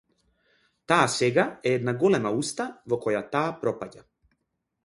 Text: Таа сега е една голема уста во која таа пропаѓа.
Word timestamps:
Таа 0.91 1.09
сега 1.15 1.45
е 1.71 1.75
една 1.81 1.95
голема 2.05 2.33
уста 2.39 2.67
во 2.95 2.99
која 3.07 3.23
таа 3.37 3.53
пропаѓа. 3.63 4.07